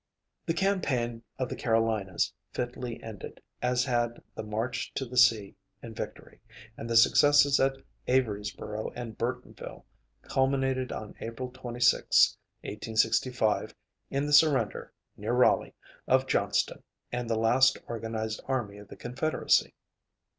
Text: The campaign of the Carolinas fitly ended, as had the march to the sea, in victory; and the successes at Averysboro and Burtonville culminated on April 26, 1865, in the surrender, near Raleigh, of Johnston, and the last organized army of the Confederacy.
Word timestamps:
The 0.47 0.55
campaign 0.55 1.21
of 1.37 1.47
the 1.49 1.55
Carolinas 1.55 2.33
fitly 2.53 3.03
ended, 3.03 3.39
as 3.61 3.85
had 3.85 4.23
the 4.33 4.41
march 4.41 4.91
to 4.95 5.05
the 5.05 5.15
sea, 5.15 5.53
in 5.83 5.93
victory; 5.93 6.41
and 6.75 6.89
the 6.89 6.97
successes 6.97 7.59
at 7.59 7.77
Averysboro 8.07 8.91
and 8.95 9.15
Burtonville 9.15 9.85
culminated 10.23 10.91
on 10.91 11.13
April 11.21 11.51
26, 11.51 12.35
1865, 12.61 13.75
in 14.09 14.25
the 14.25 14.33
surrender, 14.33 14.91
near 15.17 15.33
Raleigh, 15.33 15.75
of 16.07 16.25
Johnston, 16.25 16.81
and 17.11 17.29
the 17.29 17.37
last 17.37 17.77
organized 17.85 18.41
army 18.47 18.79
of 18.79 18.87
the 18.87 18.97
Confederacy. 18.97 19.75